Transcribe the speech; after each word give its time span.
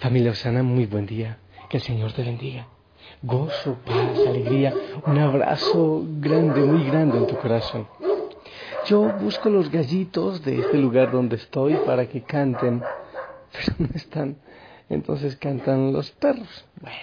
Familia 0.00 0.30
Osana, 0.30 0.62
muy 0.62 0.86
buen 0.86 1.04
día. 1.04 1.36
Que 1.68 1.76
el 1.76 1.82
Señor 1.82 2.12
te 2.14 2.24
bendiga. 2.24 2.66
Gozo, 3.20 3.76
paz, 3.84 4.18
alegría, 4.26 4.72
un 5.06 5.18
abrazo 5.18 6.02
grande, 6.20 6.62
muy 6.62 6.84
grande 6.86 7.18
en 7.18 7.26
tu 7.26 7.36
corazón. 7.36 7.86
Yo 8.86 9.02
busco 9.20 9.50
los 9.50 9.70
gallitos 9.70 10.42
de 10.42 10.60
este 10.60 10.78
lugar 10.78 11.12
donde 11.12 11.36
estoy 11.36 11.74
para 11.84 12.08
que 12.08 12.22
canten, 12.22 12.82
pero 13.52 13.74
no 13.78 13.88
están. 13.94 14.38
Entonces 14.88 15.36
cantan 15.36 15.92
los 15.92 16.10
perros. 16.12 16.64
Bueno, 16.80 16.96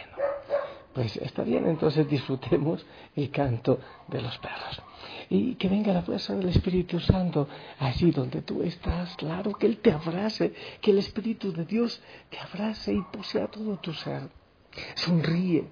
pues 0.97 1.15
está 1.17 1.43
bien, 1.43 1.67
entonces 1.67 2.09
disfrutemos 2.09 2.83
el 3.15 3.29
canto 3.29 3.79
de 4.07 4.19
los 4.19 4.35
perros. 4.39 4.81
Y 5.29 5.53
que 5.53 5.69
venga 5.69 5.93
la 5.93 6.01
fuerza 6.01 6.33
del 6.33 6.49
Espíritu 6.49 6.99
Santo 6.99 7.47
allí 7.77 8.09
donde 8.09 8.41
tú 8.41 8.63
estás, 8.63 9.15
claro, 9.15 9.51
que 9.51 9.67
Él 9.67 9.77
te 9.77 9.91
abrace, 9.91 10.55
que 10.81 10.89
el 10.89 10.97
Espíritu 10.97 11.53
de 11.53 11.65
Dios 11.65 12.01
te 12.31 12.39
abrace 12.39 12.93
y 12.95 13.01
posea 13.13 13.45
todo 13.45 13.77
tu 13.77 13.93
ser. 13.93 14.23
Sonríe, 14.95 15.65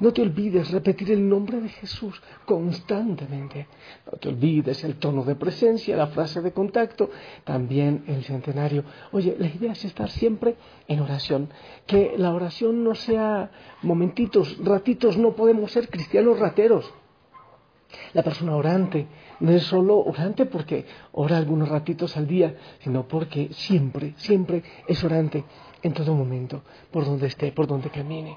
no 0.00 0.12
te 0.12 0.22
olvides 0.22 0.70
repetir 0.70 1.12
el 1.12 1.28
nombre 1.28 1.60
de 1.60 1.68
Jesús 1.68 2.20
constantemente. 2.46 3.66
No 4.10 4.18
te 4.18 4.28
olvides 4.28 4.82
el 4.84 4.96
tono 4.96 5.24
de 5.24 5.34
presencia, 5.34 5.96
la 5.96 6.06
frase 6.08 6.40
de 6.40 6.52
contacto, 6.52 7.10
también 7.44 8.04
el 8.06 8.24
centenario. 8.24 8.84
Oye, 9.12 9.36
la 9.38 9.46
idea 9.46 9.72
es 9.72 9.84
estar 9.84 10.10
siempre 10.10 10.56
en 10.88 11.00
oración. 11.00 11.50
Que 11.86 12.14
la 12.16 12.32
oración 12.32 12.82
no 12.82 12.94
sea 12.94 13.50
momentitos, 13.82 14.56
ratitos, 14.64 15.18
no 15.18 15.34
podemos 15.34 15.72
ser 15.72 15.88
cristianos 15.88 16.38
rateros. 16.38 16.90
La 18.12 18.22
persona 18.22 18.56
orante 18.56 19.06
no 19.40 19.52
es 19.52 19.64
solo 19.64 19.98
orante 19.98 20.46
porque 20.46 20.86
ora 21.12 21.36
algunos 21.36 21.68
ratitos 21.68 22.16
al 22.16 22.26
día, 22.26 22.56
sino 22.80 23.06
porque 23.06 23.50
siempre, 23.52 24.14
siempre 24.16 24.62
es 24.88 25.02
orante 25.04 25.44
en 25.82 25.92
todo 25.92 26.14
momento, 26.14 26.62
por 26.90 27.04
donde 27.04 27.26
esté, 27.26 27.52
por 27.52 27.66
donde 27.66 27.90
camine. 27.90 28.36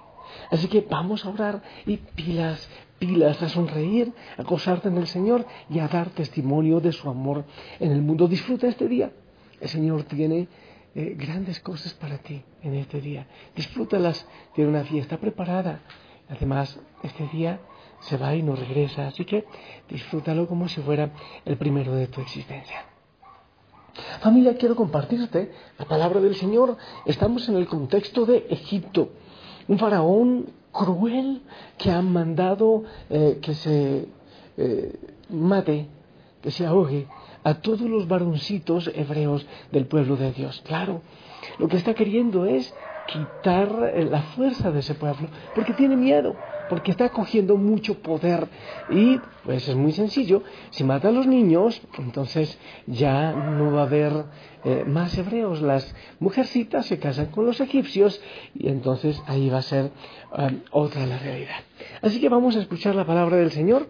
Así 0.52 0.68
que 0.68 0.82
vamos 0.82 1.26
a 1.26 1.30
orar 1.30 1.62
y 1.86 1.98
pilas, 1.98 2.68
pilas, 3.00 3.42
a 3.42 3.50
sonreír, 3.50 4.14
a 4.38 4.44
gozarte 4.44 4.88
en 4.88 4.98
el 4.98 5.08
Señor 5.08 5.46
y 5.70 5.80
a 5.80 5.88
dar 5.88 6.10
testimonio 6.10 6.80
de 6.80 6.92
su 6.92 7.10
amor 7.10 7.46
en 7.80 7.92
el 7.92 8.02
mundo. 8.02 8.28
Disfruta 8.28 8.68
este 8.68 8.88
día. 8.88 9.12
El 9.60 9.70
Señor 9.70 10.04
tiene 10.04 10.48
eh, 10.96 11.16
grandes 11.18 11.60
cosas 11.60 11.94
para 11.94 12.18
ti 12.18 12.42
en 12.64 12.76
este 12.76 13.02
día. 13.02 13.28
Disfrútalas. 13.56 14.26
Tiene 14.56 14.70
una 14.70 14.84
fiesta 14.84 15.18
preparada. 15.18 15.82
Además, 16.30 16.80
este 17.04 17.28
día 17.28 17.60
se 18.02 18.18
va 18.18 18.36
y 18.36 18.44
no 18.44 18.56
regresa. 18.56 19.08
Así 19.08 19.26
que 19.26 19.46
disfrútalo 19.90 20.48
como 20.48 20.68
si 20.68 20.82
fuera 20.82 21.12
el 21.46 21.58
primero 21.58 21.94
de 21.94 22.08
tu 22.08 22.22
existencia. 22.22 22.86
Familia, 24.20 24.58
quiero 24.58 24.76
compartirte 24.76 25.52
la 25.78 25.86
palabra 25.86 26.20
del 26.20 26.36
Señor. 26.36 26.78
Estamos 27.06 27.48
en 27.50 27.56
el 27.56 27.68
contexto 27.68 28.26
de 28.26 28.46
Egipto 28.50 29.10
un 29.68 29.78
faraón 29.78 30.48
cruel 30.72 31.42
que 31.78 31.91
ha 31.91 32.02
mandado 32.02 32.84
eh, 33.09 33.40
que 33.41 33.53
se 33.53 34.08
eh, 34.58 35.00
mate, 35.30 35.88
que 36.41 36.52
se 36.52 36.66
ahogue 36.66 37.08
a 37.44 37.56
todos 37.56 37.81
los 37.81 38.08
varoncitos 38.08 38.91
hebreos 38.94 39.46
del 39.72 39.86
pueblo 39.86 40.18
de 40.18 40.31
Dios. 40.34 40.62
Claro, 40.66 41.02
lo 41.59 41.68
que 41.68 41.78
está 41.78 41.94
queriendo 41.94 42.46
es 42.46 42.74
quitar 43.07 43.91
eh, 43.94 44.06
la 44.06 44.22
fuerza 44.22 44.72
de 44.72 44.79
ese 44.79 44.94
pueblo, 44.94 45.28
porque 45.56 45.73
tiene 45.73 45.95
miedo, 45.95 46.35
porque 46.69 46.91
está 46.91 47.09
cogiendo 47.09 47.57
mucho 47.57 48.00
poder. 48.00 48.47
Y 48.90 49.19
pues 49.44 49.68
es 49.68 49.75
muy 49.75 49.94
sencillo, 49.94 50.44
si 50.69 50.84
mata 50.84 51.07
a 51.07 51.12
los 51.12 51.25
niños, 51.25 51.81
entonces 51.97 52.59
ya 52.85 53.31
no 53.31 53.72
va 53.72 53.81
a 53.81 53.85
haber 53.85 54.25
eh, 54.63 54.84
más 54.85 55.17
hebreos. 55.17 55.62
Las 55.62 55.96
mujercitas 56.19 56.85
se 56.85 57.00
casan 57.00 57.28
con 57.28 57.46
los 57.46 57.59
egipcios 57.62 58.22
y 58.53 58.67
entonces 58.67 59.22
ahí 59.25 59.50
va 59.50 59.59
a 59.59 59.63
ser 59.63 59.91
um, 60.38 60.59
otra 60.72 61.06
la 61.06 61.17
realidad. 61.17 61.62
Así 62.01 62.19
que 62.19 62.29
vamos 62.29 62.56
a 62.56 62.59
escuchar 62.59 62.94
la 62.96 63.06
palabra 63.06 63.38
del 63.38 63.51
Señor 63.51 63.88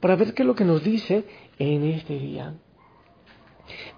para 0.00 0.16
ver 0.16 0.34
qué 0.34 0.42
es 0.42 0.46
lo 0.46 0.54
que 0.54 0.64
nos 0.64 0.84
dice 0.84 1.24
en 1.58 1.84
este 1.84 2.18
día. 2.18 2.54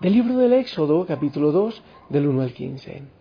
Del 0.00 0.12
libro 0.12 0.36
del 0.38 0.52
Éxodo, 0.54 1.06
capítulo 1.06 1.52
2, 1.52 1.82
del 2.08 2.26
1 2.26 2.42
al 2.42 2.52
15. 2.52 3.19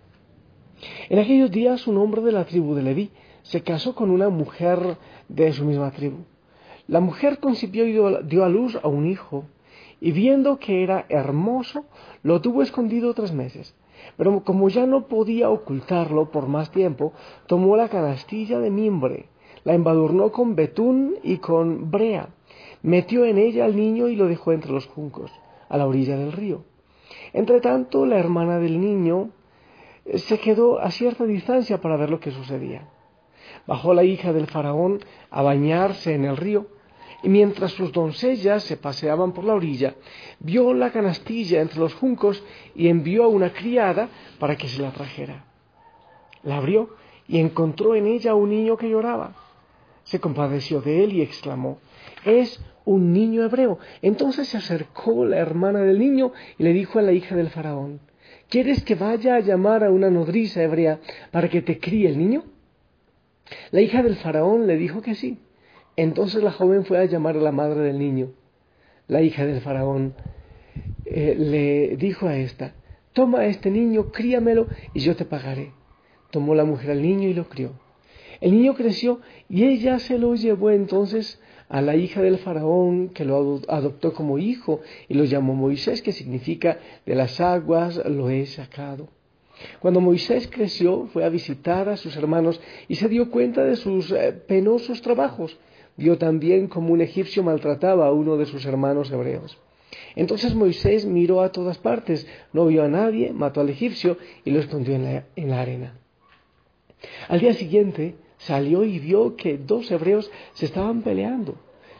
En 1.09 1.19
aquellos 1.19 1.51
días 1.51 1.87
un 1.87 1.97
hombre 1.97 2.21
de 2.21 2.31
la 2.31 2.45
tribu 2.45 2.75
de 2.75 2.83
Leví 2.83 3.11
se 3.43 3.63
casó 3.63 3.95
con 3.95 4.09
una 4.11 4.29
mujer 4.29 4.97
de 5.27 5.51
su 5.53 5.65
misma 5.65 5.91
tribu. 5.91 6.19
La 6.87 6.99
mujer 6.99 7.39
concibió 7.39 7.85
y 7.85 7.93
dio 8.25 8.43
a 8.43 8.49
luz 8.49 8.77
a 8.81 8.87
un 8.87 9.07
hijo, 9.07 9.45
y 10.01 10.11
viendo 10.11 10.59
que 10.59 10.83
era 10.83 11.05
hermoso, 11.09 11.85
lo 12.23 12.41
tuvo 12.41 12.61
escondido 12.61 13.13
tres 13.13 13.33
meses. 13.33 13.75
Pero 14.17 14.43
como 14.43 14.69
ya 14.69 14.85
no 14.85 15.07
podía 15.07 15.49
ocultarlo 15.49 16.31
por 16.31 16.47
más 16.47 16.71
tiempo, 16.71 17.13
tomó 17.47 17.75
la 17.75 17.89
canastilla 17.89 18.59
de 18.59 18.69
mimbre, 18.69 19.25
la 19.65 19.73
embadurnó 19.73 20.31
con 20.31 20.55
betún 20.55 21.15
y 21.21 21.37
con 21.37 21.91
brea, 21.91 22.29
metió 22.81 23.25
en 23.25 23.37
ella 23.37 23.65
al 23.65 23.75
niño 23.75 24.07
y 24.07 24.15
lo 24.15 24.27
dejó 24.27 24.53
entre 24.53 24.71
los 24.71 24.87
juncos, 24.87 25.31
a 25.67 25.77
la 25.77 25.85
orilla 25.85 26.17
del 26.17 26.31
río. 26.31 26.63
Entretanto, 27.33 28.05
la 28.05 28.17
hermana 28.17 28.59
del 28.59 28.79
niño 28.79 29.31
se 30.15 30.39
quedó 30.39 30.79
a 30.79 30.91
cierta 30.91 31.25
distancia 31.25 31.81
para 31.81 31.97
ver 31.97 32.09
lo 32.09 32.19
que 32.19 32.31
sucedía. 32.31 32.87
Bajó 33.67 33.93
la 33.93 34.03
hija 34.03 34.33
del 34.33 34.47
faraón 34.47 34.99
a 35.29 35.41
bañarse 35.41 36.13
en 36.13 36.25
el 36.25 36.37
río, 36.37 36.67
y 37.21 37.29
mientras 37.29 37.71
sus 37.71 37.91
doncellas 37.91 38.63
se 38.63 38.77
paseaban 38.77 39.33
por 39.33 39.43
la 39.43 39.53
orilla, 39.53 39.95
vio 40.39 40.73
la 40.73 40.91
canastilla 40.91 41.61
entre 41.61 41.79
los 41.79 41.93
juncos 41.93 42.41
y 42.75 42.87
envió 42.87 43.25
a 43.25 43.27
una 43.27 43.51
criada 43.51 44.09
para 44.39 44.55
que 44.55 44.69
se 44.69 44.81
la 44.81 44.91
trajera. 44.91 45.45
La 46.43 46.57
abrió 46.57 46.95
y 47.27 47.39
encontró 47.39 47.95
en 47.95 48.07
ella 48.07 48.35
un 48.35 48.49
niño 48.49 48.77
que 48.77 48.89
lloraba. 48.89 49.33
Se 50.03 50.19
compadeció 50.19 50.81
de 50.81 51.03
él 51.03 51.13
y 51.13 51.21
exclamó, 51.21 51.79
es 52.25 52.63
un 52.85 53.11
niño 53.13 53.43
hebreo. 53.43 53.77
Entonces 54.01 54.47
se 54.47 54.57
acercó 54.57 55.25
la 55.25 55.37
hermana 55.37 55.81
del 55.81 55.99
niño 55.99 56.31
y 56.57 56.63
le 56.63 56.73
dijo 56.73 56.97
a 56.97 57.01
la 57.03 57.11
hija 57.11 57.35
del 57.35 57.49
faraón, 57.49 57.99
¿Quieres 58.49 58.83
que 58.83 58.95
vaya 58.95 59.35
a 59.35 59.39
llamar 59.41 59.83
a 59.83 59.91
una 59.91 60.09
nodriza 60.09 60.63
hebrea 60.63 60.99
para 61.31 61.49
que 61.49 61.61
te 61.61 61.79
críe 61.79 62.09
el 62.09 62.17
niño? 62.17 62.45
La 63.71 63.81
hija 63.81 64.01
del 64.01 64.15
faraón 64.15 64.65
le 64.65 64.75
dijo 64.75 65.01
que 65.01 65.13
sí. 65.13 65.37
Entonces 65.95 66.41
la 66.41 66.51
joven 66.51 66.83
fue 66.85 66.97
a 66.97 67.05
llamar 67.05 67.37
a 67.37 67.41
la 67.41 67.51
madre 67.51 67.81
del 67.81 67.99
niño. 67.99 68.31
La 69.07 69.21
hija 69.21 69.45
del 69.45 69.61
faraón 69.61 70.15
eh, 71.05 71.35
le 71.37 71.95
dijo 71.97 72.27
a 72.27 72.37
esta, 72.37 72.73
toma 73.13 73.41
a 73.41 73.45
este 73.45 73.69
niño, 73.69 74.11
críamelo 74.11 74.67
y 74.95 75.01
yo 75.01 75.15
te 75.15 75.25
pagaré. 75.25 75.73
Tomó 76.31 76.55
la 76.55 76.65
mujer 76.65 76.91
al 76.91 77.01
niño 77.03 77.27
y 77.27 77.33
lo 77.35 77.49
crió. 77.49 77.73
El 78.41 78.51
niño 78.51 78.73
creció 78.73 79.19
y 79.47 79.65
ella 79.65 79.99
se 79.99 80.17
lo 80.17 80.33
llevó 80.33 80.71
entonces 80.71 81.39
a 81.69 81.81
la 81.81 81.95
hija 81.95 82.21
del 82.21 82.39
faraón 82.39 83.09
que 83.09 83.23
lo 83.23 83.61
adoptó 83.67 84.13
como 84.13 84.39
hijo 84.39 84.81
y 85.07 85.13
lo 85.13 85.23
llamó 85.23 85.53
Moisés, 85.53 86.01
que 86.01 86.11
significa 86.11 86.79
de 87.05 87.15
las 87.15 87.39
aguas 87.39 88.01
lo 88.05 88.29
he 88.29 88.47
sacado. 88.47 89.07
Cuando 89.79 90.01
Moisés 90.01 90.49
creció, 90.51 91.07
fue 91.13 91.23
a 91.23 91.29
visitar 91.29 91.87
a 91.89 91.97
sus 91.97 92.15
hermanos 92.17 92.59
y 92.87 92.95
se 92.95 93.07
dio 93.07 93.29
cuenta 93.29 93.63
de 93.63 93.75
sus 93.75 94.11
eh, 94.11 94.31
penosos 94.31 95.01
trabajos. 95.01 95.57
Vio 95.95 96.17
también 96.17 96.67
cómo 96.67 96.93
un 96.93 97.01
egipcio 97.01 97.43
maltrataba 97.43 98.07
a 98.07 98.13
uno 98.13 98.37
de 98.37 98.45
sus 98.45 98.65
hermanos 98.65 99.11
hebreos. 99.11 99.57
Entonces 100.15 100.55
Moisés 100.55 101.05
miró 101.05 101.41
a 101.41 101.51
todas 101.51 101.77
partes, 101.77 102.25
no 102.53 102.65
vio 102.67 102.83
a 102.83 102.87
nadie, 102.87 103.31
mató 103.33 103.61
al 103.61 103.69
egipcio 103.69 104.17
y 104.45 104.51
lo 104.51 104.59
escondió 104.59 104.95
en 104.95 105.49
la 105.49 105.61
arena. 105.61 105.99
Al 107.27 107.39
día 107.39 107.53
siguiente, 107.53 108.15
salió 108.39 108.83
y 108.83 108.99
vio 108.99 109.35
que 109.35 109.57
dos 109.57 109.91
hebreos 109.91 110.31
se 110.53 110.65
estaban 110.65 111.03
peleando. 111.03 111.55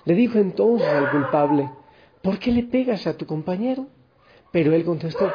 Le 0.05 0.15
dijo 0.15 0.39
entonces 0.39 0.87
al 0.87 1.11
culpable, 1.11 1.69
¿por 2.21 2.39
qué 2.39 2.51
le 2.51 2.63
pegas 2.63 3.05
a 3.05 3.15
tu 3.15 3.25
compañero? 3.25 3.87
Pero 4.51 4.73
él 4.73 4.83
contestó, 4.83 5.31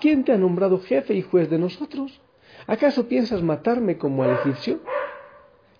¿quién 0.00 0.24
te 0.24 0.32
ha 0.32 0.38
nombrado 0.38 0.80
jefe 0.80 1.14
y 1.14 1.22
juez 1.22 1.50
de 1.50 1.58
nosotros? 1.58 2.20
¿Acaso 2.66 3.08
piensas 3.08 3.42
matarme 3.42 3.98
como 3.98 4.22
al 4.22 4.30
egipcio? 4.30 4.80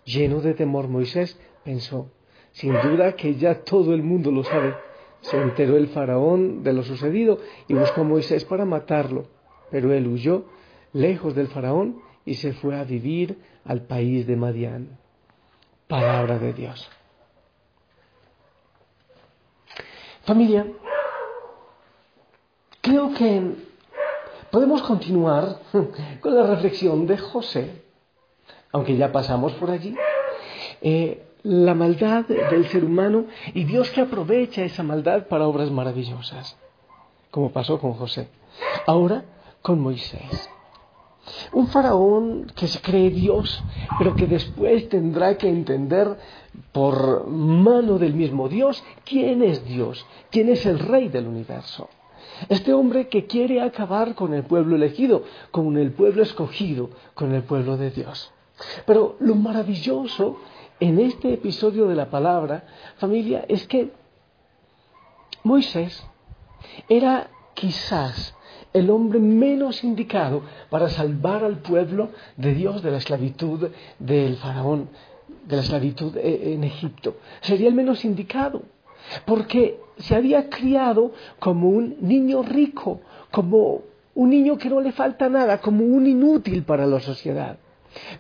Lleno 0.05 0.41
de 0.41 0.53
temor 0.53 0.89
Moisés 0.89 1.39
pensó, 1.65 2.11
sin 2.53 2.75
duda 2.83 3.17
que 3.17 3.37
ya 3.37 3.63
todo 3.63 3.95
el 3.95 4.03
mundo 4.03 4.31
lo 4.31 4.45
sabe, 4.45 4.75
Se 5.23 5.41
enteró 5.41 5.79
el 5.79 5.89
faraón 5.89 6.63
de 6.63 6.75
lo 6.75 6.83
sucedido 6.83 7.39
y 7.67 7.73
buscó 7.73 8.03
a 8.03 8.05
Moisés 8.05 8.45
para 8.45 8.67
matarlo, 8.67 9.25
pero 9.71 9.91
él 9.95 10.07
huyó 10.07 10.45
lejos 10.93 11.35
del 11.35 11.49
faraón 11.49 12.03
y 12.25 12.35
se 12.35 12.53
fue 12.53 12.77
a 12.79 12.85
vivir 12.85 13.39
al 13.65 13.83
país 13.83 14.27
de 14.27 14.37
Madián. 14.37 14.99
Palabra 15.89 16.39
de 16.39 16.53
Dios. 16.53 16.89
Familia, 20.25 20.67
creo 22.81 23.13
que 23.13 23.57
podemos 24.51 24.83
continuar 24.83 25.61
con 26.21 26.35
la 26.35 26.47
reflexión 26.47 27.07
de 27.07 27.19
José, 27.19 27.83
aunque 28.73 28.97
ya 28.97 29.13
pasamos 29.13 29.53
por 29.55 29.71
allí. 29.71 29.95
Eh, 30.81 31.27
la 31.43 31.75
maldad 31.75 32.25
del 32.25 32.67
ser 32.69 32.85
humano 32.85 33.27
y 33.53 33.65
Dios 33.65 33.91
que 33.91 34.01
aprovecha 34.01 34.65
esa 34.65 34.83
maldad 34.83 35.27
para 35.27 35.47
obras 35.47 35.71
maravillosas, 35.71 36.57
como 37.31 37.53
pasó 37.53 37.79
con 37.79 37.93
José. 37.93 38.29
Ahora 38.87 39.25
con 39.61 39.81
Moisés. 39.81 40.49
Un 41.53 41.69
faraón 41.69 42.47
que 42.55 42.67
se 42.67 42.81
cree 42.81 43.11
Dios, 43.11 43.63
pero 43.99 44.15
que 44.15 44.27
después 44.27 44.89
tendrá 44.89 45.37
que 45.37 45.49
entender 45.49 46.19
por 46.73 47.27
mano 47.29 47.99
del 47.99 48.15
mismo 48.15 48.49
Dios 48.49 48.83
quién 49.05 49.43
es 49.43 49.65
Dios, 49.65 50.05
quién 50.31 50.49
es 50.49 50.67
el 50.67 50.79
rey 50.79 51.09
del 51.09 51.27
universo. 51.27 51.89
Este 52.49 52.73
hombre 52.73 53.09
que 53.09 53.27
quiere 53.27 53.61
acabar 53.63 54.15
con 54.15 54.35
el 54.35 54.45
pueblo 54.45 54.77
elegido, 54.77 55.23
con 55.51 55.77
el 55.77 55.93
pueblo 55.93 56.23
escogido, 56.23 56.91
con 57.15 57.33
el 57.35 57.43
pueblo 57.43 57.77
de 57.77 57.91
Dios. 57.91 58.33
Pero 58.87 59.17
lo 59.21 59.35
maravilloso 59.35 60.39
en 60.81 60.99
este 60.99 61.35
episodio 61.35 61.87
de 61.87 61.95
la 61.95 62.11
palabra, 62.11 62.65
familia, 62.97 63.45
es 63.49 63.67
que 63.67 63.93
Moisés 65.43 66.05
era 66.89 67.31
quizás 67.55 68.35
el 68.75 68.91
hombre 68.91 69.21
menos 69.21 69.85
indicado 69.85 70.43
para 70.69 70.91
salvar 70.91 71.45
al 71.45 71.59
pueblo 71.59 72.11
de 72.37 72.55
Dios 72.55 72.83
de 72.83 72.91
la 72.91 72.99
esclavitud 72.99 73.71
del 73.99 74.37
faraón, 74.37 74.91
de 75.47 75.57
la 75.57 75.63
esclavitud 75.63 76.17
e-, 76.17 76.53
en 76.53 76.65
Egipto. 76.65 77.17
Sería 77.41 77.69
el 77.69 77.75
menos 77.75 78.05
indicado, 78.05 78.63
porque 79.25 79.81
se 79.99 80.15
había 80.17 80.51
criado 80.51 81.13
como 81.39 81.69
un 81.69 81.97
niño 82.01 82.43
rico, 82.43 83.01
como 83.31 83.83
un 84.15 84.31
niño 84.31 84.59
que 84.59 84.71
no 84.71 84.81
le 84.81 84.93
falta 84.93 85.29
nada, 85.29 85.59
como 85.59 85.85
un 85.85 86.07
inútil 86.07 86.65
para 86.65 86.87
la 86.87 87.01
sociedad. 87.01 87.59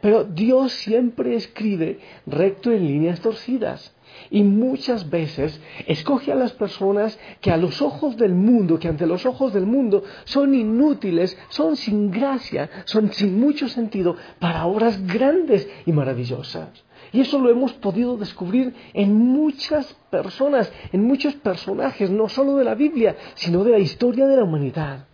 Pero 0.00 0.24
Dios 0.24 0.72
siempre 0.72 1.34
escribe 1.34 1.98
recto 2.26 2.70
en 2.70 2.86
líneas 2.86 3.20
torcidas. 3.20 3.93
Y 4.30 4.42
muchas 4.42 5.10
veces 5.10 5.60
escoge 5.86 6.32
a 6.32 6.36
las 6.36 6.52
personas 6.52 7.18
que 7.40 7.50
a 7.50 7.56
los 7.56 7.82
ojos 7.82 8.16
del 8.16 8.34
mundo, 8.34 8.78
que 8.78 8.88
ante 8.88 9.06
los 9.06 9.26
ojos 9.26 9.52
del 9.52 9.66
mundo 9.66 10.04
son 10.24 10.54
inútiles, 10.54 11.36
son 11.48 11.76
sin 11.76 12.10
gracia, 12.10 12.70
son 12.84 13.12
sin 13.12 13.38
mucho 13.38 13.68
sentido 13.68 14.16
para 14.38 14.66
obras 14.66 15.06
grandes 15.06 15.68
y 15.86 15.92
maravillosas. 15.92 16.84
Y 17.12 17.20
eso 17.20 17.38
lo 17.38 17.50
hemos 17.50 17.72
podido 17.74 18.16
descubrir 18.16 18.74
en 18.92 19.14
muchas 19.14 19.94
personas, 20.10 20.72
en 20.92 21.04
muchos 21.04 21.34
personajes, 21.34 22.10
no 22.10 22.28
solo 22.28 22.56
de 22.56 22.64
la 22.64 22.74
Biblia, 22.74 23.16
sino 23.34 23.62
de 23.62 23.72
la 23.72 23.78
historia 23.78 24.26
de 24.26 24.36
la 24.36 24.44
humanidad. 24.44 25.06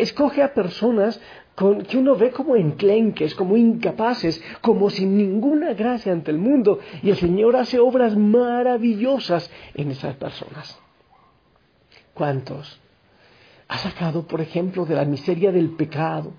Escoge 0.00 0.42
a 0.42 0.54
personas 0.54 1.20
que 1.56 1.98
uno 1.98 2.14
ve 2.14 2.30
como 2.30 2.54
enclenques, 2.54 3.34
como 3.34 3.56
incapaces, 3.56 4.40
como 4.60 4.90
sin 4.90 5.16
ninguna 5.16 5.74
gracia 5.74 6.12
ante 6.12 6.30
el 6.30 6.38
mundo, 6.38 6.78
y 7.02 7.10
el 7.10 7.16
Señor 7.16 7.56
hace 7.56 7.80
obras 7.80 8.16
maravillosas 8.16 9.50
en 9.74 9.90
esas 9.90 10.14
personas. 10.16 10.78
¿Cuántos? 12.14 12.80
Ha 13.66 13.78
sacado, 13.78 14.26
por 14.26 14.40
ejemplo, 14.40 14.84
de 14.84 14.94
la 14.94 15.04
miseria 15.04 15.50
del 15.50 15.70
pecado, 15.70 16.32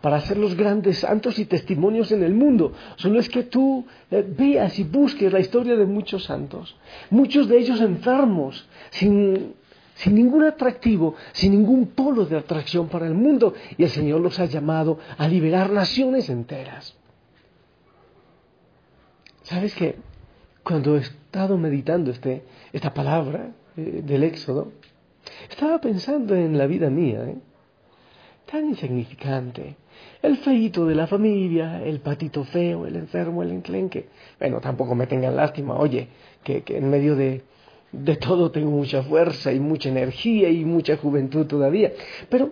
para 0.00 0.16
hacer 0.16 0.38
los 0.38 0.56
grandes 0.56 0.98
santos 0.98 1.38
y 1.38 1.44
testimonios 1.44 2.10
en 2.10 2.22
el 2.22 2.34
mundo. 2.34 2.72
Solo 2.96 3.20
es 3.20 3.28
que 3.28 3.44
tú 3.44 3.86
eh, 4.10 4.26
veas 4.26 4.78
y 4.78 4.84
busques 4.84 5.32
la 5.32 5.40
historia 5.40 5.76
de 5.76 5.86
muchos 5.86 6.24
santos, 6.24 6.76
muchos 7.10 7.46
de 7.48 7.58
ellos 7.58 7.80
enfermos, 7.80 8.66
sin 8.90 9.54
sin 9.94 10.14
ningún 10.14 10.44
atractivo, 10.44 11.14
sin 11.32 11.52
ningún 11.52 11.88
polo 11.88 12.24
de 12.24 12.38
atracción 12.38 12.88
para 12.88 13.06
el 13.06 13.14
mundo, 13.14 13.54
y 13.76 13.84
el 13.84 13.90
Señor 13.90 14.20
los 14.20 14.38
ha 14.40 14.46
llamado 14.46 14.98
a 15.18 15.28
liberar 15.28 15.70
naciones 15.70 16.28
enteras. 16.28 16.96
¿Sabes 19.42 19.74
qué? 19.74 19.96
Cuando 20.62 20.96
he 20.96 21.00
estado 21.00 21.58
meditando 21.58 22.10
este, 22.10 22.44
esta 22.72 22.94
palabra 22.94 23.50
eh, 23.76 24.02
del 24.04 24.22
Éxodo, 24.22 24.72
estaba 25.50 25.80
pensando 25.80 26.34
en 26.34 26.56
la 26.56 26.66
vida 26.66 26.88
mía, 26.88 27.24
¿eh? 27.24 27.36
tan 28.50 28.66
insignificante. 28.66 29.76
El 30.20 30.38
feito 30.38 30.86
de 30.86 30.94
la 30.94 31.06
familia, 31.06 31.82
el 31.82 32.00
patito 32.00 32.44
feo, 32.44 32.86
el 32.86 32.96
enfermo, 32.96 33.42
el 33.42 33.50
enclenque. 33.50 34.08
Bueno, 34.38 34.60
tampoco 34.60 34.94
me 34.94 35.06
tengan 35.06 35.36
lástima, 35.36 35.76
oye, 35.76 36.08
que 36.44 36.62
en 36.66 36.90
medio 36.90 37.14
de, 37.14 37.42
de 37.92 38.16
todo 38.16 38.50
tengo 38.50 38.70
mucha 38.70 39.02
fuerza 39.02 39.52
y 39.52 39.60
mucha 39.60 39.90
energía 39.90 40.48
y 40.48 40.64
mucha 40.64 40.96
juventud 40.96 41.46
todavía. 41.46 41.92
Pero 42.28 42.50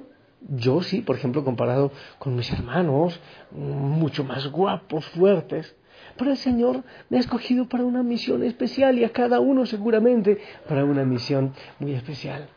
yo 0.48 0.82
sí, 0.82 1.00
por 1.00 1.16
ejemplo, 1.16 1.44
comparado 1.44 1.90
con 2.18 2.36
mis 2.36 2.50
hermanos, 2.52 3.18
mucho 3.50 4.24
más 4.24 4.46
guapos, 4.48 5.06
fuertes. 5.06 5.74
Pero 6.16 6.30
el 6.30 6.36
Señor 6.36 6.82
me 7.08 7.16
ha 7.16 7.20
escogido 7.20 7.68
para 7.68 7.84
una 7.84 8.02
misión 8.02 8.42
especial 8.42 8.98
y 8.98 9.04
a 9.04 9.12
cada 9.12 9.40
uno 9.40 9.66
seguramente 9.66 10.38
para 10.68 10.84
una 10.84 11.04
misión 11.04 11.54
muy 11.78 11.92
especial. 11.92 12.48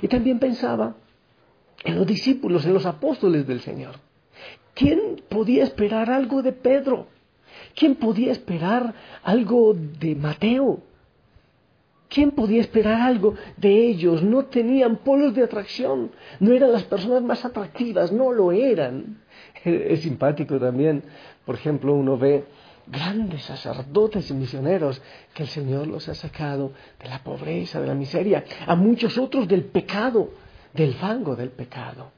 Y 0.00 0.08
también 0.08 0.38
pensaba 0.38 0.94
en 1.84 1.96
los 1.96 2.06
discípulos, 2.06 2.64
en 2.66 2.74
los 2.74 2.86
apóstoles 2.86 3.46
del 3.46 3.60
Señor. 3.60 3.96
¿Quién 4.74 5.22
podía 5.28 5.64
esperar 5.64 6.10
algo 6.10 6.42
de 6.42 6.52
Pedro? 6.52 7.06
¿Quién 7.74 7.96
podía 7.96 8.32
esperar 8.32 8.94
algo 9.22 9.74
de 9.74 10.14
Mateo? 10.14 10.82
¿Quién 12.08 12.30
podía 12.30 12.60
esperar 12.60 13.00
algo 13.02 13.34
de 13.56 13.88
ellos? 13.88 14.22
No 14.22 14.46
tenían 14.46 14.96
polos 14.96 15.34
de 15.34 15.44
atracción, 15.44 16.10
no 16.40 16.54
eran 16.54 16.72
las 16.72 16.84
personas 16.84 17.22
más 17.22 17.44
atractivas, 17.44 18.12
no 18.12 18.32
lo 18.32 18.52
eran. 18.52 19.22
Es 19.64 20.02
simpático 20.02 20.58
también, 20.58 21.02
por 21.44 21.56
ejemplo, 21.56 21.94
uno 21.94 22.16
ve 22.16 22.44
grandes 22.86 23.42
sacerdotes 23.42 24.30
y 24.30 24.34
misioneros 24.34 25.02
que 25.34 25.42
el 25.42 25.48
Señor 25.48 25.86
los 25.86 26.08
ha 26.08 26.14
sacado 26.14 26.72
de 27.02 27.08
la 27.08 27.22
pobreza, 27.22 27.80
de 27.80 27.86
la 27.86 27.94
miseria, 27.94 28.44
a 28.66 28.74
muchos 28.74 29.18
otros 29.18 29.46
del 29.46 29.64
pecado, 29.64 30.30
del 30.72 30.94
fango 30.94 31.36
del 31.36 31.50
pecado. 31.50 32.10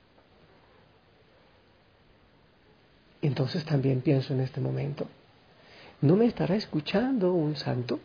Entonces 3.23 3.64
también 3.64 4.00
pienso 4.00 4.32
en 4.32 4.40
este 4.40 4.61
momento, 4.61 5.06
¿no 6.00 6.16
me 6.16 6.26
estará 6.26 6.54
escuchando 6.54 7.32
un 7.32 7.56
santo? 7.56 7.99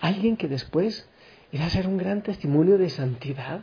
Alguien 0.00 0.36
que 0.36 0.48
después 0.48 1.08
irá 1.52 1.66
a 1.66 1.70
ser 1.70 1.86
un 1.86 1.98
gran 1.98 2.22
testimonio 2.22 2.78
de 2.78 2.90
santidad. 2.90 3.60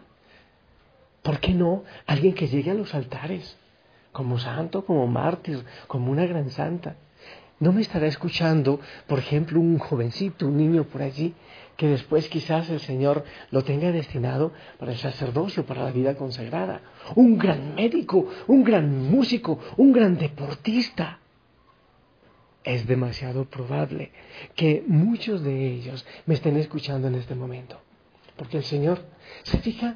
¿Por 1.24 1.40
qué 1.40 1.54
no? 1.54 1.84
Alguien 2.06 2.34
que 2.34 2.48
llegue 2.48 2.72
a 2.72 2.76
los 2.76 2.94
altares, 2.94 3.58
como 4.12 4.40
santo, 4.40 4.86
como 4.86 5.08
mártir, 5.08 5.64
como 5.88 6.12
una 6.12 6.26
gran 6.26 6.50
santa. 6.50 6.96
No 7.60 7.72
me 7.72 7.82
estará 7.82 8.06
escuchando, 8.06 8.80
por 9.08 9.18
ejemplo, 9.18 9.60
un 9.60 9.80
jovencito, 9.80 10.48
un 10.48 10.58
niño 10.58 10.84
por 10.84 11.02
allí, 11.02 11.34
que 11.76 11.88
después 11.88 12.30
quizás 12.30 12.70
el 12.70 12.80
Señor 12.80 13.24
lo 13.50 13.64
tenga 13.64 13.92
destinado 13.92 14.52
para 14.78 14.92
el 14.92 14.98
sacerdocio, 14.98 15.66
para 15.66 15.84
la 15.84 15.92
vida 15.92 16.16
consagrada. 16.16 16.82
Un 17.16 17.38
gran 17.38 17.74
médico, 17.74 18.28
un 18.48 18.64
gran 18.64 19.10
músico, 19.10 19.60
un 19.78 19.92
gran 19.92 20.18
deportista 20.18 21.20
es 22.68 22.86
demasiado 22.86 23.46
probable 23.46 24.12
que 24.56 24.84
muchos 24.88 25.42
de 25.42 25.68
ellos 25.68 26.06
me 26.26 26.34
estén 26.34 26.58
escuchando 26.58 27.08
en 27.08 27.16
este 27.16 27.34
momento. 27.34 27.80
Porque 28.36 28.58
el 28.58 28.64
Señor 28.64 29.00
se 29.44 29.60
fija 29.60 29.96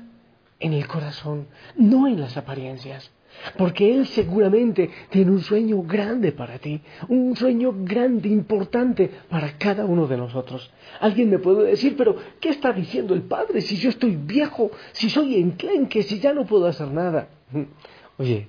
en 0.59 0.73
el 0.73 0.87
corazón, 0.87 1.47
no 1.75 2.07
en 2.07 2.21
las 2.21 2.37
apariencias. 2.37 3.11
Porque 3.57 3.93
Él 3.93 4.07
seguramente 4.07 4.89
tiene 5.09 5.31
un 5.31 5.41
sueño 5.41 5.83
grande 5.83 6.31
para 6.31 6.59
ti, 6.59 6.81
un 7.09 7.35
sueño 7.35 7.73
grande, 7.77 8.29
importante 8.29 9.09
para 9.29 9.57
cada 9.57 9.85
uno 9.85 10.07
de 10.07 10.17
nosotros. 10.17 10.71
Alguien 10.99 11.29
me 11.29 11.39
puede 11.39 11.65
decir, 11.65 11.95
pero 11.97 12.15
¿qué 12.39 12.49
está 12.49 12.71
diciendo 12.71 13.13
el 13.13 13.23
Padre 13.23 13.61
si 13.61 13.75
yo 13.77 13.89
estoy 13.89 14.15
viejo, 14.15 14.71
si 14.93 15.09
soy 15.09 15.35
enclenque, 15.35 16.03
si 16.03 16.19
ya 16.19 16.33
no 16.33 16.45
puedo 16.45 16.67
hacer 16.67 16.87
nada? 16.87 17.27
Oye, 18.17 18.47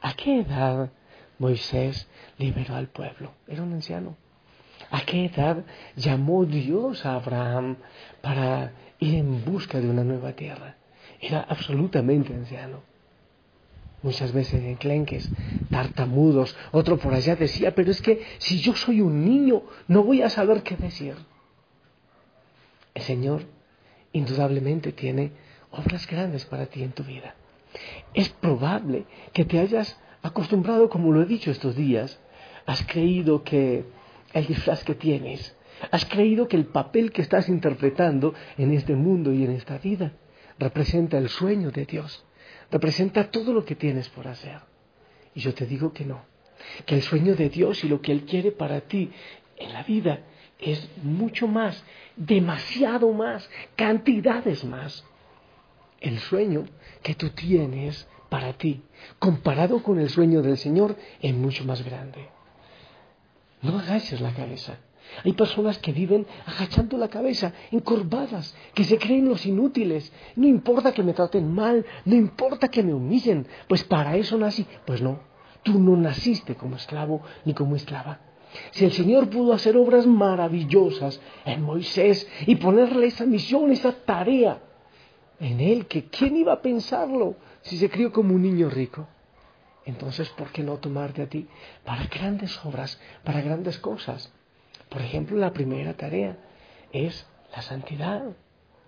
¿a 0.00 0.14
qué 0.14 0.40
edad 0.40 0.90
Moisés 1.38 2.08
liberó 2.38 2.74
al 2.74 2.88
pueblo. 2.88 3.32
Era 3.46 3.62
un 3.62 3.72
anciano. 3.72 4.16
¿A 4.90 5.00
qué 5.02 5.26
edad 5.26 5.64
llamó 5.96 6.44
Dios 6.44 7.06
a 7.06 7.14
Abraham 7.14 7.76
para 8.20 8.72
ir 8.98 9.14
en 9.14 9.44
busca 9.44 9.80
de 9.80 9.88
una 9.88 10.04
nueva 10.04 10.32
tierra? 10.32 10.76
Era 11.20 11.40
absolutamente 11.40 12.34
anciano. 12.34 12.82
Muchas 14.02 14.32
veces 14.32 14.62
enclenques, 14.64 15.30
tartamudos. 15.70 16.56
Otro 16.72 16.98
por 16.98 17.14
allá 17.14 17.36
decía, 17.36 17.74
pero 17.74 17.90
es 17.90 18.02
que 18.02 18.22
si 18.38 18.58
yo 18.60 18.74
soy 18.74 19.00
un 19.00 19.24
niño, 19.24 19.62
no 19.86 20.02
voy 20.02 20.22
a 20.22 20.28
saber 20.28 20.62
qué 20.64 20.76
decir. 20.76 21.14
El 22.94 23.02
Señor 23.02 23.44
indudablemente 24.12 24.92
tiene 24.92 25.32
obras 25.70 26.06
grandes 26.06 26.44
para 26.44 26.66
ti 26.66 26.82
en 26.82 26.92
tu 26.92 27.04
vida. 27.04 27.34
Es 28.12 28.28
probable 28.28 29.06
que 29.32 29.44
te 29.44 29.60
hayas 29.60 29.98
acostumbrado, 30.22 30.88
como 30.88 31.12
lo 31.12 31.22
he 31.22 31.26
dicho 31.26 31.50
estos 31.50 31.76
días, 31.76 32.18
has 32.66 32.84
creído 32.86 33.42
que 33.42 33.84
el 34.32 34.46
disfraz 34.46 34.84
que 34.84 34.94
tienes, 34.94 35.54
has 35.90 36.04
creído 36.06 36.48
que 36.48 36.56
el 36.56 36.66
papel 36.66 37.12
que 37.12 37.22
estás 37.22 37.48
interpretando 37.48 38.34
en 38.56 38.72
este 38.72 38.94
mundo 38.94 39.32
y 39.32 39.44
en 39.44 39.50
esta 39.52 39.78
vida 39.78 40.12
representa 40.58 41.18
el 41.18 41.28
sueño 41.28 41.70
de 41.70 41.84
Dios, 41.86 42.24
representa 42.70 43.30
todo 43.30 43.52
lo 43.52 43.64
que 43.64 43.74
tienes 43.74 44.08
por 44.08 44.28
hacer. 44.28 44.60
Y 45.34 45.40
yo 45.40 45.54
te 45.54 45.66
digo 45.66 45.92
que 45.92 46.04
no, 46.04 46.22
que 46.86 46.94
el 46.94 47.02
sueño 47.02 47.34
de 47.34 47.48
Dios 47.48 47.82
y 47.84 47.88
lo 47.88 48.00
que 48.00 48.12
Él 48.12 48.24
quiere 48.24 48.52
para 48.52 48.82
ti 48.82 49.10
en 49.56 49.72
la 49.72 49.82
vida 49.82 50.20
es 50.58 50.88
mucho 51.02 51.48
más, 51.48 51.82
demasiado 52.16 53.12
más, 53.12 53.48
cantidades 53.74 54.64
más. 54.64 55.04
El 56.00 56.18
sueño 56.18 56.64
que 57.02 57.14
tú 57.14 57.30
tienes 57.30 58.06
para 58.32 58.54
ti, 58.54 58.80
comparado 59.18 59.82
con 59.82 60.00
el 60.00 60.08
sueño 60.08 60.40
del 60.40 60.56
Señor, 60.56 60.96
es 61.20 61.34
mucho 61.34 61.66
más 61.66 61.84
grande. 61.84 62.30
No 63.60 63.78
agaches 63.78 64.22
la 64.22 64.32
cabeza. 64.32 64.78
Hay 65.22 65.34
personas 65.34 65.76
que 65.76 65.92
viven 65.92 66.26
agachando 66.46 66.96
la 66.96 67.08
cabeza, 67.08 67.52
encorvadas, 67.70 68.56
que 68.72 68.84
se 68.84 68.96
creen 68.96 69.28
los 69.28 69.44
inútiles. 69.44 70.10
No 70.34 70.46
importa 70.46 70.94
que 70.94 71.02
me 71.02 71.12
traten 71.12 71.52
mal, 71.52 71.84
no 72.06 72.14
importa 72.14 72.68
que 72.68 72.82
me 72.82 72.94
humillen, 72.94 73.46
pues 73.68 73.84
para 73.84 74.16
eso 74.16 74.38
nací. 74.38 74.66
Pues 74.86 75.02
no, 75.02 75.20
tú 75.62 75.78
no 75.78 75.94
naciste 75.98 76.54
como 76.54 76.76
esclavo 76.76 77.20
ni 77.44 77.52
como 77.52 77.76
esclava. 77.76 78.18
Si 78.70 78.86
el 78.86 78.92
Señor 78.92 79.28
pudo 79.28 79.52
hacer 79.52 79.76
obras 79.76 80.06
maravillosas 80.06 81.20
en 81.44 81.60
Moisés 81.64 82.26
y 82.46 82.56
ponerle 82.56 83.08
esa 83.08 83.26
misión, 83.26 83.70
esa 83.70 83.92
tarea 83.92 84.58
en 85.38 85.60
él, 85.60 85.86
que 85.86 86.06
quién 86.06 86.38
iba 86.38 86.54
a 86.54 86.62
pensarlo 86.62 87.36
si 87.62 87.78
se 87.78 87.90
crió 87.90 88.12
como 88.12 88.34
un 88.34 88.42
niño 88.42 88.70
rico. 88.70 89.06
Entonces, 89.84 90.28
¿por 90.30 90.50
qué 90.50 90.62
no 90.62 90.76
tomarte 90.78 91.22
a 91.22 91.28
ti 91.28 91.48
para 91.84 92.04
grandes 92.06 92.64
obras, 92.64 93.00
para 93.24 93.40
grandes 93.40 93.78
cosas? 93.78 94.32
Por 94.88 95.02
ejemplo, 95.02 95.36
la 95.36 95.52
primera 95.52 95.94
tarea 95.94 96.36
es 96.92 97.26
la 97.54 97.62
santidad. 97.62 98.22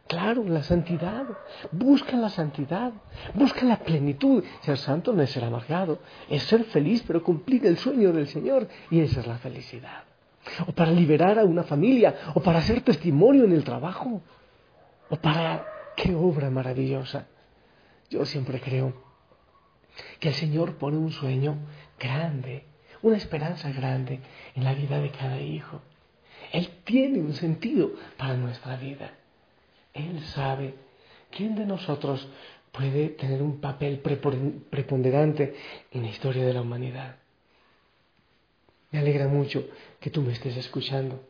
Claro, 0.07 0.45
la 0.45 0.63
santidad. 0.63 1.25
Busca 1.73 2.17
la 2.17 2.29
santidad. 2.29 2.93
Busca 3.33 3.65
la 3.65 3.79
plenitud. 3.79 4.45
Ser 4.61 4.77
santo 4.77 5.13
no 5.13 5.23
es 5.23 5.31
ser 5.31 5.45
amargado. 5.45 5.99
Es 6.29 6.43
ser 6.45 6.65
feliz, 6.65 7.03
pero 7.07 7.23
cumplir 7.23 7.65
el 7.67 7.79
sueño 7.79 8.13
del 8.13 8.29
Señor. 8.29 8.69
Y 8.91 9.01
esa 9.01 9.21
es 9.21 9.27
la 9.27 9.39
felicidad. 9.39 10.05
O 10.67 10.73
para 10.73 10.91
liberar 10.91 11.39
a 11.39 11.45
una 11.45 11.63
familia. 11.63 12.15
O 12.35 12.41
para 12.41 12.59
hacer 12.59 12.83
testimonio 12.83 13.45
en 13.45 13.53
el 13.53 13.65
trabajo. 13.65 14.21
O 15.09 15.17
para... 15.17 15.67
¡Qué 15.97 16.13
obra 16.15 16.51
maravillosa! 16.51 17.29
Yo 18.15 18.25
siempre 18.27 18.61
creo 18.61 18.93
que 20.21 20.29
el 20.29 20.35
Señor 20.35 20.77
pone 20.77 20.97
un 20.97 21.11
sueño 21.11 21.59
grande, 21.99 22.65
una 23.03 23.17
esperanza 23.17 23.73
grande 23.73 24.21
en 24.55 24.63
la 24.63 24.73
vida 24.73 25.01
de 25.01 25.11
cada 25.11 25.41
hijo. 25.41 25.83
Él 26.53 26.71
tiene 26.85 27.19
un 27.19 27.33
sentido 27.33 27.91
para 28.17 28.37
nuestra 28.37 28.77
vida. 28.77 29.15
Él 29.93 30.21
sabe 30.27 30.77
quién 31.33 31.57
de 31.57 31.67
nosotros 31.67 32.29
puede 32.71 33.09
tener 33.09 33.43
un 33.43 33.61
papel 33.61 33.99
preponderante 33.99 35.57
en 35.91 36.03
la 36.03 36.09
historia 36.09 36.47
de 36.47 36.55
la 36.55 36.63
humanidad. 36.63 37.17
Me 38.93 39.01
alegra 39.01 39.27
mucho 39.27 39.67
que 39.99 40.11
tú 40.11 40.23
me 40.23 40.35
estés 40.35 40.57
escuchando 40.57 41.21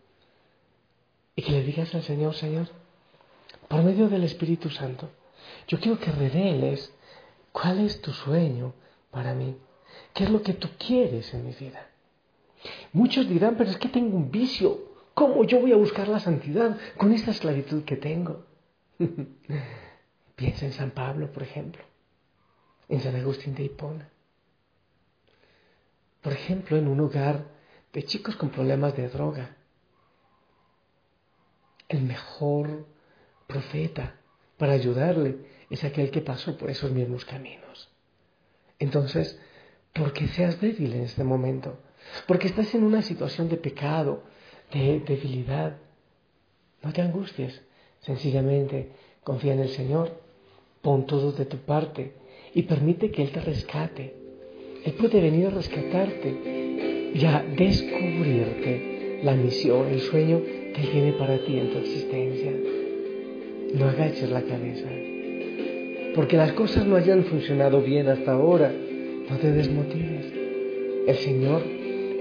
y 1.35 1.41
que 1.41 1.53
le 1.53 1.63
digas 1.63 1.95
al 1.95 2.03
Señor, 2.03 2.35
Señor, 2.35 2.69
por 3.69 3.83
medio 3.83 4.11
del 4.11 4.25
Espíritu 4.25 4.69
Santo, 4.69 5.11
yo 5.67 5.81
quiero 5.81 5.99
que 5.99 6.11
reveles 6.11 6.93
cuál 7.53 7.81
es 7.81 8.01
tu 8.01 8.13
sueño 8.13 8.75
para 9.11 9.35
mí, 9.35 9.57
qué 10.13 10.25
es 10.25 10.31
lo 10.31 10.43
que 10.43 10.55
tú 10.55 10.69
quieres 10.79 11.33
en 11.35 11.47
mi 11.47 11.53
vida. 11.53 11.89
Muchos 12.93 13.29
dirán, 13.29 13.57
pero 13.57 13.71
es 13.71 13.77
que 13.77 13.89
tengo 13.89 14.17
un 14.17 14.31
vicio, 14.31 14.79
¿cómo 15.15 15.45
yo 15.45 15.61
voy 15.61 15.73
a 15.73 15.77
buscar 15.77 16.09
la 16.09 16.21
santidad 16.21 16.79
con 16.97 17.13
esta 17.13 17.31
esclavitud 17.31 17.85
que 17.85 17.97
tengo? 17.97 18.45
Piensa 20.37 20.67
en 20.67 20.73
San 20.73 20.91
Pablo, 20.91 21.33
por 21.33 21.43
ejemplo, 21.43 21.83
en 22.89 23.01
San 23.01 23.15
Agustín 23.17 23.55
de 23.55 23.65
Hipona. 23.65 24.09
Por 26.23 26.33
ejemplo, 26.33 26.77
en 26.77 26.89
un 26.89 27.01
hogar 27.01 27.45
de 27.93 28.03
chicos 28.03 28.35
con 28.37 28.51
problemas 28.51 28.97
de 28.97 29.09
droga. 29.09 29.57
El 31.89 32.03
mejor 32.03 32.87
profeta 33.47 34.17
para 34.65 34.77
ayudarle 34.77 35.37
es 35.69 35.85
aquel 35.85 36.11
que 36.11 36.23
pasó 36.23 36.57
por 36.57 36.71
esos 36.71 36.91
mismos 36.91 37.27
caminos. 37.27 37.91
Entonces, 38.79 39.39
¿por 39.93 40.15
qué 40.15 40.27
seas 40.29 40.59
débil 40.59 40.95
en 40.95 41.03
este 41.03 41.23
momento? 41.23 41.81
Porque 42.27 42.47
estás 42.47 42.75
en 42.75 42.83
una 42.83 43.03
situación 43.03 43.51
de 43.51 43.59
pecado, 43.59 44.23
de 44.73 45.01
debilidad. 45.01 45.77
No 46.83 46.95
te 46.95 47.03
angusties. 47.03 47.61
Sencillamente 48.01 48.93
confía 49.23 49.53
en 49.53 49.61
el 49.61 49.69
Señor, 49.69 50.19
pon 50.81 51.05
todo 51.05 51.33
de 51.33 51.45
tu 51.45 51.59
parte 51.59 52.15
y 52.55 52.63
permite 52.63 53.11
que 53.11 53.23
Él 53.23 53.33
te 53.33 53.43
rescate. 53.43 54.15
Él 54.83 54.95
puede 54.95 55.21
venir 55.21 55.49
a 55.49 55.51
rescatarte 55.51 57.13
y 57.15 57.23
a 57.27 57.43
descubrirte 57.55 59.21
la 59.23 59.35
misión, 59.35 59.89
el 59.89 60.01
sueño 60.01 60.41
que 60.43 60.81
Él 60.81 60.91
tiene 60.91 61.13
para 61.13 61.37
ti 61.45 61.59
en 61.59 61.71
tu 61.71 61.77
existencia. 61.77 62.84
No 63.75 63.89
agaches 63.89 64.31
la 64.31 64.43
cabeza. 64.43 64.87
Porque 66.15 66.37
las 66.37 66.53
cosas 66.53 66.87
no 66.87 66.97
hayan 66.97 67.25
funcionado 67.25 67.83
bien 67.83 68.09
hasta 68.09 68.33
ahora, 68.33 68.73
no 69.29 69.37
te 69.39 69.51
desmotives. 69.51 70.33
El 71.09 71.17
Señor 71.17 71.63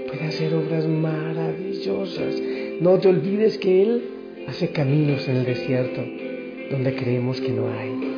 puede 0.08 0.24
hacer 0.26 0.52
obras 0.54 0.86
maravillosas. 0.86 2.42
No 2.80 2.98
te 2.98 3.08
olvides 3.08 3.58
que 3.58 3.82
Él 3.82 4.04
hace 4.48 4.70
caminos 4.70 5.28
en 5.28 5.36
el 5.36 5.44
desierto 5.44 6.02
donde 6.70 6.96
creemos 6.96 7.40
que 7.40 7.50
no 7.50 7.68
hay. 7.68 8.13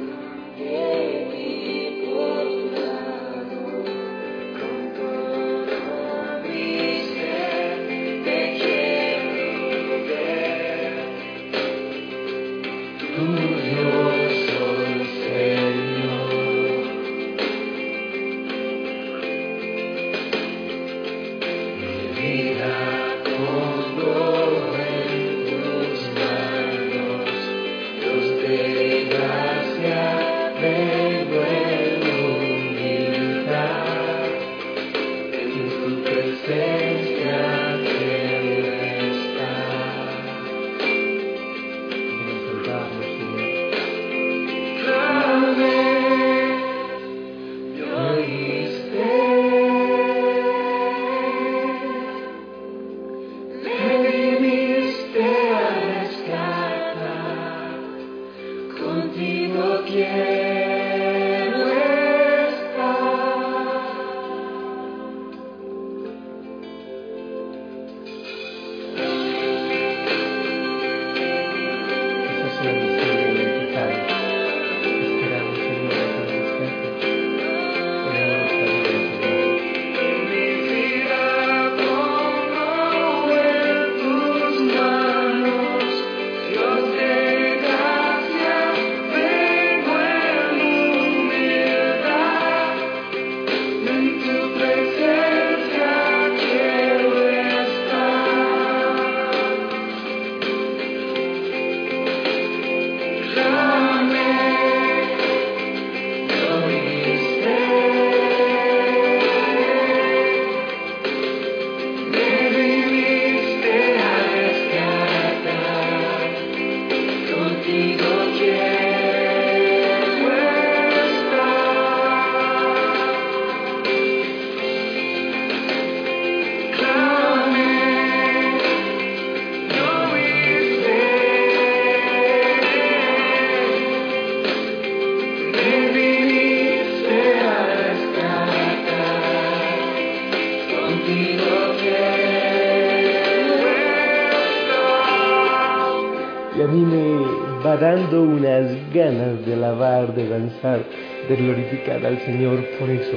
Ganas 148.93 149.45
de 149.45 149.55
alabar, 149.55 150.15
de 150.15 150.29
danzar, 150.29 150.81
de 151.29 151.37
glorificar 151.37 152.05
al 152.05 152.19
Señor 152.21 152.65
por 152.79 152.91
eso. 152.91 153.17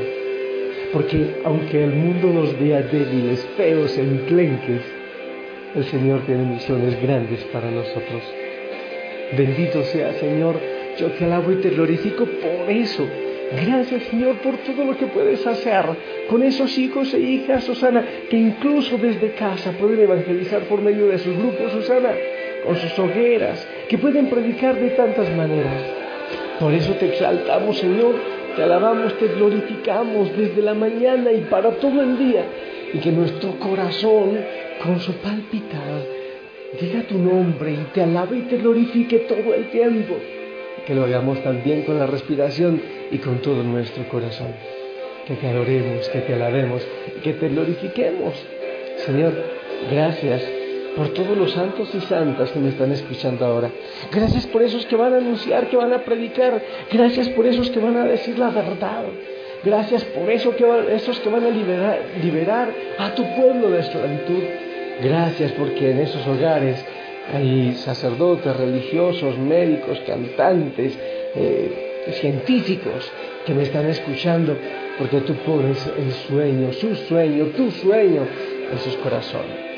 Porque 0.93 1.41
aunque 1.45 1.83
el 1.83 1.93
mundo 1.93 2.27
nos 2.33 2.59
vea 2.59 2.81
débiles, 2.81 3.47
feos, 3.55 3.97
enclenques, 3.97 4.81
el 5.75 5.83
Señor 5.85 6.21
tiene 6.25 6.45
misiones 6.45 6.99
grandes 7.01 7.43
para 7.45 7.69
nosotros. 7.69 8.23
Bendito 9.37 9.83
sea, 9.83 10.13
Señor, 10.13 10.55
yo 10.97 11.07
te 11.11 11.25
alabo 11.25 11.51
y 11.51 11.57
te 11.57 11.69
glorifico 11.69 12.25
por 12.25 12.69
eso. 12.69 13.07
Gracias, 13.51 14.03
Señor, 14.03 14.37
por 14.37 14.57
todo 14.57 14.85
lo 14.85 14.97
que 14.97 15.07
puedes 15.07 15.45
hacer 15.45 15.85
con 16.29 16.43
esos 16.43 16.77
hijos 16.77 17.13
e 17.13 17.19
hijas, 17.19 17.63
Susana, 17.63 18.05
que 18.29 18.37
incluso 18.37 18.97
desde 18.97 19.31
casa 19.31 19.71
pueden 19.71 20.01
evangelizar 20.01 20.61
por 20.63 20.81
medio 20.81 21.07
de 21.07 21.17
sus 21.17 21.35
grupos, 21.35 21.71
Susana, 21.71 22.11
sus 22.77 22.97
hogueras, 22.99 23.67
que 23.87 23.97
pueden 23.97 24.29
predicar 24.29 24.75
de 24.79 24.91
tantas 24.91 25.29
maneras. 25.35 25.83
Por 26.59 26.73
eso 26.73 26.93
te 26.93 27.07
exaltamos, 27.07 27.77
Señor, 27.77 28.15
te 28.55 28.63
alabamos, 28.63 29.17
te 29.17 29.27
glorificamos 29.27 30.35
desde 30.37 30.61
la 30.61 30.73
mañana 30.73 31.31
y 31.31 31.41
para 31.41 31.71
todo 31.71 32.01
el 32.01 32.17
día, 32.17 32.43
y 32.93 32.99
que 32.99 33.11
nuestro 33.11 33.57
corazón, 33.59 34.37
con 34.83 34.99
su 34.99 35.13
palpitar, 35.13 36.03
diga 36.79 37.03
tu 37.03 37.17
nombre 37.17 37.71
y 37.71 37.87
te 37.93 38.03
alabe 38.03 38.37
y 38.37 38.41
te 38.41 38.57
glorifique 38.57 39.19
todo 39.19 39.53
el 39.53 39.69
tiempo. 39.69 40.15
Que 40.85 40.95
lo 40.95 41.03
hagamos 41.03 41.41
también 41.43 41.83
con 41.83 41.99
la 41.99 42.07
respiración 42.07 42.81
y 43.11 43.17
con 43.19 43.39
todo 43.39 43.63
nuestro 43.63 44.07
corazón. 44.09 44.53
Que 45.27 45.35
te 45.35 45.47
adoremos, 45.47 46.09
que 46.09 46.19
te 46.21 46.33
alabemos 46.33 46.85
que 47.23 47.33
te 47.33 47.49
glorifiquemos. 47.49 48.33
Señor, 49.05 49.33
gracias 49.91 50.58
por 50.95 51.09
todos 51.09 51.37
los 51.37 51.51
santos 51.51 51.89
y 51.93 52.01
santas 52.01 52.51
que 52.51 52.59
me 52.59 52.69
están 52.69 52.91
escuchando 52.91 53.45
ahora. 53.45 53.69
Gracias 54.11 54.47
por 54.47 54.61
esos 54.61 54.85
que 54.85 54.95
van 54.95 55.13
a 55.13 55.17
anunciar, 55.17 55.67
que 55.69 55.77
van 55.77 55.93
a 55.93 55.99
predicar. 55.99 56.61
Gracias 56.91 57.29
por 57.29 57.45
esos 57.45 57.69
que 57.69 57.79
van 57.79 57.97
a 57.97 58.05
decir 58.05 58.37
la 58.37 58.49
verdad. 58.49 59.03
Gracias 59.63 60.03
por 60.05 60.29
eso 60.29 60.55
que 60.55 60.65
esos 60.95 61.19
que 61.19 61.29
van 61.29 61.45
a 61.45 61.49
liberar, 61.49 61.99
liberar 62.21 62.69
a 62.97 63.13
tu 63.13 63.23
pueblo 63.35 63.69
de 63.69 63.79
esclavitud. 63.79 64.43
Gracias 65.01 65.51
porque 65.53 65.91
en 65.91 65.99
esos 65.99 66.25
hogares 66.27 66.83
hay 67.33 67.73
sacerdotes, 67.75 68.55
religiosos, 68.55 69.37
médicos, 69.37 69.99
cantantes, 70.05 70.97
eh, 71.35 72.13
científicos 72.21 73.11
que 73.45 73.53
me 73.53 73.63
están 73.63 73.87
escuchando 73.87 74.55
porque 74.97 75.21
tú 75.21 75.33
pones 75.45 75.77
el 75.97 76.11
sueño, 76.27 76.73
su 76.73 76.95
sueño, 76.95 77.45
tu 77.55 77.71
sueño 77.71 78.25
en 78.71 78.79
sus 78.79 78.95
corazones. 78.97 79.68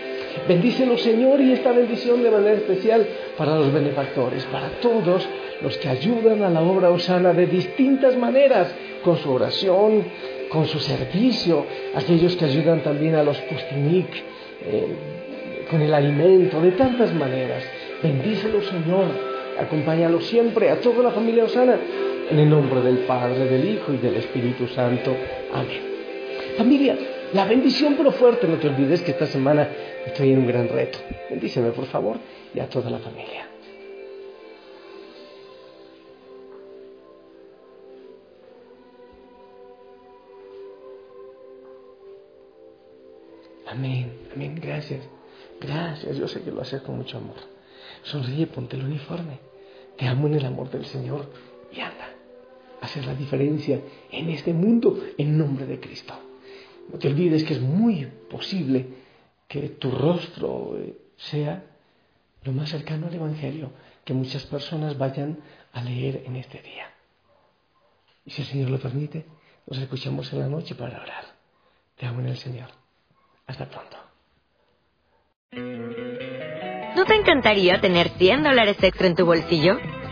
Bendícelo, 0.48 0.98
Señor, 0.98 1.42
y 1.42 1.54
esta 1.54 1.72
bendición 1.72 2.24
de 2.24 2.32
manera 2.32 2.54
especial 2.54 3.08
para 3.38 3.56
los 3.56 3.72
benefactores, 3.72 4.44
para 4.46 4.70
todos 4.82 5.28
los 5.62 5.78
que 5.78 5.90
ayudan 5.90 6.44
a 6.44 6.50
la 6.50 6.62
obra 6.62 6.90
osana 6.90 7.34
de 7.34 7.46
distintas 7.48 8.18
maneras, 8.18 8.74
con 9.04 9.18
su 9.18 9.32
oración, 9.32 10.04
con 10.50 10.66
su 10.68 10.80
servicio, 10.80 11.66
aquellos 11.96 12.36
que 12.36 12.46
ayudan 12.46 12.82
también 12.82 13.16
a 13.16 13.24
los 13.24 13.38
pustinik, 13.42 14.08
eh, 14.64 14.88
con 15.70 15.82
el 15.82 15.94
alimento, 15.94 16.60
de 16.62 16.72
tantas 16.72 17.14
maneras. 17.14 17.64
Bendícelo, 18.04 18.62
Señor, 18.62 19.06
acompáñalo 19.60 20.20
siempre 20.22 20.70
a 20.70 20.80
toda 20.80 21.04
la 21.04 21.12
familia 21.12 21.46
osana, 21.46 21.78
en 22.30 22.40
el 22.40 22.50
nombre 22.50 22.82
del 22.82 23.00
Padre, 23.00 23.46
del 23.46 23.70
Hijo 23.70 23.94
y 23.94 23.98
del 23.98 24.16
Espíritu 24.16 24.68
Santo. 24.68 25.16
Amén. 25.54 25.92
Familia, 26.58 26.98
la 27.34 27.46
bendición 27.46 27.96
pero 27.98 28.12
fuerte, 28.12 28.48
no 28.48 28.58
te 28.58 28.68
olvides 28.68 29.02
que 29.02 29.12
esta 29.12 29.26
semana 29.26 29.70
estoy 30.06 30.32
en 30.32 30.40
un 30.40 30.48
gran 30.48 30.68
reto. 30.68 31.00
Bendíceme, 31.30 31.72
por 31.72 31.86
favor, 31.86 32.18
y 32.54 32.60
a 32.60 32.68
toda 32.68 32.90
la 32.90 33.00
familia. 33.00 33.48
Amén, 43.68 44.12
amén, 44.36 44.60
gracias. 44.62 45.08
Gracias, 45.60 46.18
yo 46.18 46.28
sé 46.28 46.42
que 46.42 46.52
lo 46.52 46.62
haces 46.62 46.82
con 46.82 46.98
mucho 46.98 47.18
amor. 47.18 47.38
Sonríe, 48.04 48.48
ponte 48.48 48.76
el 48.76 48.84
uniforme. 48.84 49.40
Te 49.98 50.08
amo 50.08 50.28
en 50.28 50.34
el 50.34 50.46
amor 50.46 50.70
del 50.70 50.86
Señor 50.86 51.28
y 51.72 51.80
anda. 51.80 52.10
Hacer 52.82 53.06
la 53.06 53.14
diferencia 53.14 53.80
en 54.12 54.30
este 54.30 54.54
mundo 54.54 55.00
en 55.18 55.38
nombre 55.38 55.66
de 55.66 55.80
Cristo. 55.80 56.14
No 56.90 57.00
te 57.00 57.08
olvides 57.08 57.44
que 57.44 57.54
es 57.54 57.62
muy 57.62 58.06
posible 58.30 58.88
que 59.48 59.70
tu 59.70 59.92
rostro 59.92 60.78
eh, 60.78 60.96
sea 61.18 61.64
lo 62.44 62.52
más 62.52 62.70
cercano 62.70 63.08
al 63.08 63.14
Evangelio 63.14 63.72
que 64.04 64.14
muchas 64.14 64.46
personas 64.46 64.98
vayan 64.98 65.40
a 65.74 65.84
leer 65.84 66.24
en 66.26 66.36
este 66.36 66.62
día. 66.62 66.90
Y 68.26 68.32
si 68.32 68.42
el 68.42 68.48
Señor 68.48 68.70
lo 68.70 68.80
permite, 68.80 69.26
nos 69.68 69.80
escuchamos 69.80 70.32
en 70.34 70.40
la 70.40 70.48
noche 70.48 70.76
para 70.76 71.02
orar. 71.02 71.26
Te 71.98 72.06
amo 72.06 72.22
en 72.22 72.28
el 72.28 72.38
Señor. 72.38 72.70
Hasta 73.46 73.70
pronto. 73.70 73.98
¿No 76.96 77.06
te 77.06 77.16
encantaría 77.16 77.80
tener 77.82 78.10
100 78.10 78.44
dólares 78.44 78.78
extra 78.82 79.08
en 79.08 79.16
tu 79.16 79.26
bolsillo? 79.26 79.78